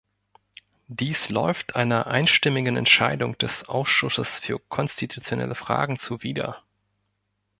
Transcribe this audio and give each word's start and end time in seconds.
Dies 0.87 1.29
läuft 1.29 1.75
einer 1.75 2.07
einstimmigen 2.07 2.75
Entscheidung 2.75 3.37
des 3.37 3.65
Ausschusses 3.69 4.39
für 4.39 4.57
konstitutionelle 4.57 5.53
Fragen 5.53 5.99
zuwider. 5.99 6.63